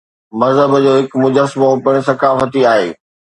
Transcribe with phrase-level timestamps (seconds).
[0.41, 2.89] مذهب جو هڪ مجسمو پڻ ثقافتي آهي.